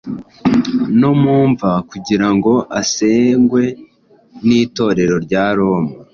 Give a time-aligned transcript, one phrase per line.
[0.99, 3.63] no mu mva Kugira ngo asengwe
[4.45, 5.91] n'Itorero rya Roma.